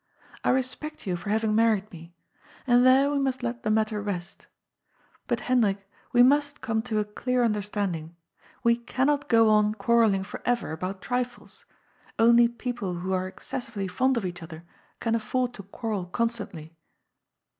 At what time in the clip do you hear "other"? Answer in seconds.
14.41-14.63